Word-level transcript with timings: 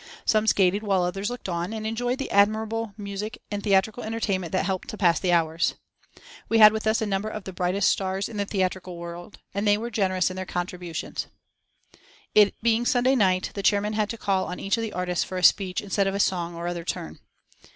Some 0.25 0.47
skated 0.47 0.81
while 0.81 1.03
others 1.03 1.29
looked 1.29 1.47
on, 1.47 1.71
and 1.73 1.85
enjoyed 1.85 2.17
the 2.17 2.31
admirable 2.31 2.95
musical 2.97 3.39
and 3.51 3.61
theatrical 3.61 4.01
entertainment 4.01 4.51
that 4.51 4.65
helped 4.65 4.87
to 4.87 4.97
pass 4.97 5.19
the 5.19 5.31
hours. 5.31 5.75
We 6.49 6.57
had 6.57 6.73
with 6.73 6.87
us 6.87 7.03
a 7.03 7.05
number 7.05 7.29
of 7.29 7.43
the 7.43 7.53
brightest 7.53 7.87
stars 7.89 8.27
in 8.27 8.37
the 8.37 8.45
theatrical 8.45 8.97
world, 8.97 9.37
and 9.53 9.67
they 9.67 9.77
were 9.77 9.91
generous 9.91 10.31
in 10.31 10.35
their 10.37 10.47
contributions. 10.47 11.27
It 12.33 12.59
being 12.63 12.87
Sunday 12.87 13.15
night, 13.15 13.51
the 13.53 13.61
chairman 13.61 13.93
had 13.93 14.09
to 14.09 14.17
call 14.17 14.45
on 14.45 14.59
each 14.59 14.75
of 14.75 14.81
the 14.81 14.91
artists 14.93 15.23
for 15.23 15.37
a 15.37 15.43
"speech" 15.43 15.81
instead 15.81 16.07
of 16.07 16.15
a 16.15 16.19
song 16.19 16.55
or 16.55 16.67
other 16.67 16.83
turn. 16.83 17.19